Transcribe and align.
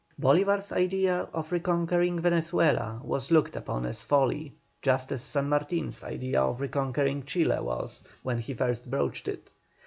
Bolívar's 0.19 0.71
idea 0.71 1.29
of 1.31 1.51
reconquering 1.51 2.19
Venezuela 2.21 2.99
was 3.03 3.29
looked 3.29 3.55
upon 3.55 3.85
as 3.85 4.01
folly, 4.01 4.55
just 4.81 5.11
as 5.11 5.21
San 5.21 5.47
Martin's 5.47 6.03
idea 6.03 6.41
of 6.41 6.59
reconquering 6.59 7.23
Chile 7.23 7.59
was 7.61 8.01
when 8.23 8.39
he 8.39 8.55
first 8.55 8.89
broached 8.89 9.27
it. 9.27 9.51